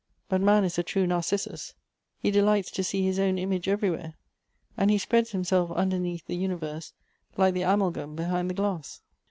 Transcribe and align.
But 0.29 0.41
man 0.41 0.63
is 0.63 0.79
a 0.79 0.81
true 0.81 1.05
Narcissus; 1.05 1.75
he 2.17 2.31
delights 2.31 2.71
to 2.71 2.83
see 2.83 3.03
his 3.05 3.19
own 3.19 3.37
image 3.37 3.67
everywhere; 3.67 4.15
and 4.75 4.89
he 4.89 4.97
spreads 4.97 5.29
himself 5.29 5.69
underneath 5.73 6.25
the 6.25 6.35
universe, 6.35 6.93
like 7.37 7.53
the 7.53 7.61
amalgam 7.61 8.15
behind 8.15 8.49
the 8.49 8.55
glass." 8.55 9.03